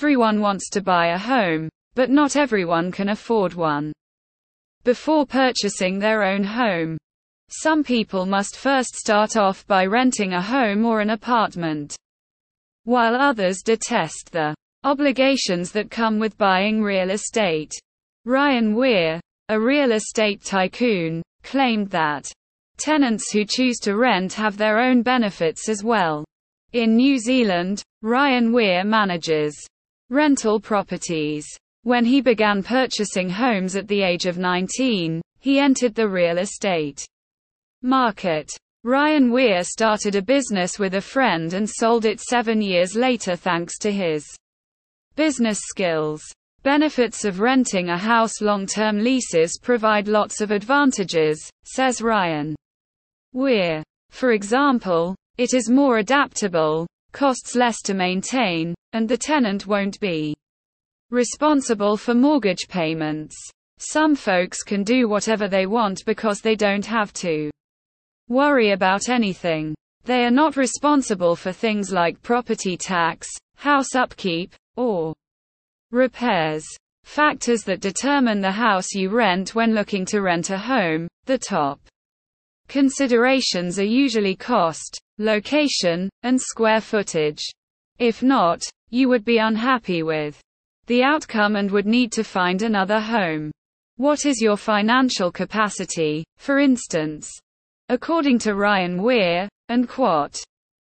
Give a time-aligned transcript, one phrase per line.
[0.00, 3.92] Everyone wants to buy a home, but not everyone can afford one.
[4.84, 6.96] Before purchasing their own home,
[7.50, 11.96] some people must first start off by renting a home or an apartment,
[12.84, 17.72] while others detest the obligations that come with buying real estate.
[18.24, 22.30] Ryan Weir, a real estate tycoon, claimed that
[22.76, 26.24] tenants who choose to rent have their own benefits as well.
[26.72, 29.66] In New Zealand, Ryan Weir manages
[30.10, 31.46] rental properties.
[31.82, 37.06] When he began purchasing homes at the age of 19, he entered the real estate
[37.82, 38.50] market.
[38.84, 43.78] Ryan Weir started a business with a friend and sold it seven years later thanks
[43.78, 44.24] to his
[45.16, 46.22] business skills.
[46.62, 52.56] Benefits of renting a house long-term leases provide lots of advantages, says Ryan
[53.32, 53.82] Weir.
[54.10, 60.34] For example, it is more adaptable, costs less to maintain, and the tenant won't be
[61.10, 63.36] responsible for mortgage payments.
[63.78, 67.50] Some folks can do whatever they want because they don't have to
[68.28, 69.74] worry about anything.
[70.04, 75.14] They are not responsible for things like property tax, house upkeep, or
[75.90, 76.66] repairs.
[77.04, 81.08] Factors that determine the house you rent when looking to rent a home.
[81.24, 81.80] The top
[82.68, 87.42] considerations are usually cost, location, and square footage.
[87.98, 90.40] If not, you would be unhappy with
[90.86, 93.50] the outcome and would need to find another home.
[93.96, 97.30] What is your financial capacity, for instance?
[97.88, 100.40] According to Ryan Weir, and quote,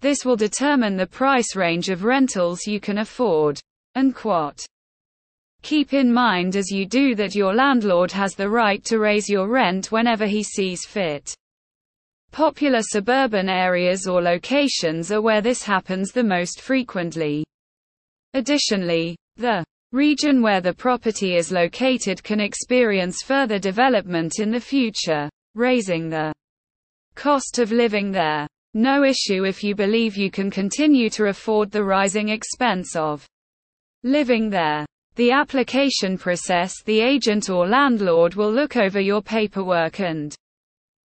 [0.00, 3.60] this will determine the price range of rentals you can afford,
[3.94, 4.64] and quote.
[5.62, 9.48] Keep in mind as you do that your landlord has the right to raise your
[9.48, 11.34] rent whenever he sees fit.
[12.32, 17.44] Popular suburban areas or locations are where this happens the most frequently.
[18.34, 25.28] Additionally, the region where the property is located can experience further development in the future,
[25.54, 26.32] raising the
[27.14, 28.46] Cost of living there.
[28.74, 33.24] No issue if you believe you can continue to afford the rising expense of
[34.02, 34.84] living there.
[35.14, 40.34] The application process The agent or landlord will look over your paperwork and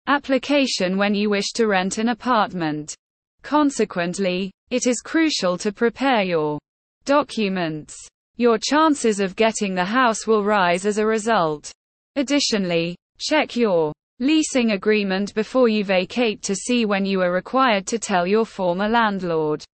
[0.06, 2.94] application when you wish to rent an apartment.
[3.42, 6.60] Consequently, it is crucial to prepare your
[7.06, 7.96] documents.
[8.36, 11.72] Your chances of getting the house will rise as a result.
[12.16, 17.98] Additionally, check your leasing agreement before you vacate to see when you are required to
[17.98, 19.64] tell your former landlord.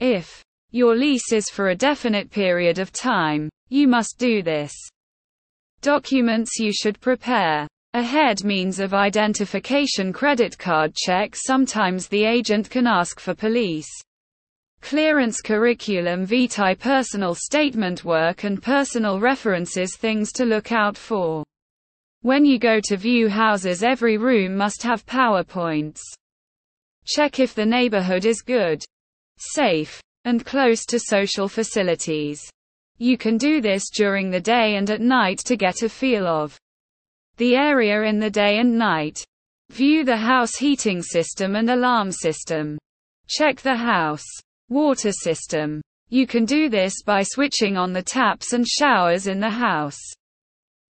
[0.00, 4.72] If your lease is for a definite period of time, you must do this.
[5.82, 7.68] Documents you should prepare.
[7.94, 13.88] Ahead means of identification credit card checks sometimes the agent can ask for police.
[14.80, 21.44] Clearance curriculum vitae personal statement work and personal references things to look out for.
[22.22, 26.00] When you go to view houses every room must have PowerPoints.
[27.06, 28.82] Check if the neighborhood is good,
[29.38, 32.42] safe, and close to social facilities.
[32.98, 36.58] You can do this during the day and at night to get a feel of
[37.36, 39.24] the area in the day and night.
[39.70, 42.78] View the house heating system and alarm system.
[43.28, 44.26] Check the house
[44.68, 45.80] water system.
[46.10, 49.98] You can do this by switching on the taps and showers in the house.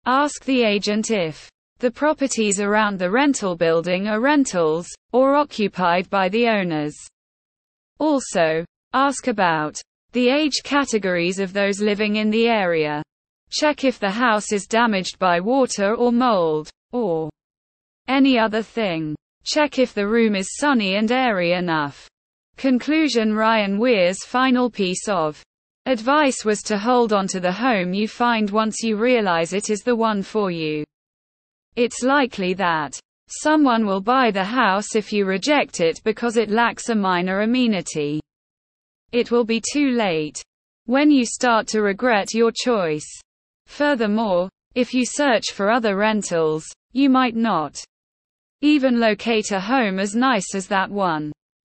[0.06, 6.28] Ask the agent if the properties around the rental building are rentals, or occupied by
[6.28, 6.94] the owners.
[7.98, 9.80] Also, ask about
[10.12, 13.02] the age categories of those living in the area.
[13.50, 17.30] Check if the house is damaged by water or mold, or
[18.08, 19.14] any other thing.
[19.44, 22.08] Check if the room is sunny and airy enough.
[22.62, 25.42] Conclusion Ryan Weir's final piece of
[25.86, 29.80] Advice was to hold on to the home you find once you realize it is
[29.80, 30.84] the one for you.
[31.74, 32.96] It's likely that
[33.26, 38.20] someone will buy the house if you reject it because it lacks a minor amenity.
[39.10, 40.40] It will be too late
[40.86, 43.10] when you start to regret your choice.
[43.66, 47.82] Furthermore, if you search for other rentals, you might not
[48.60, 51.32] even locate a home as nice as that one.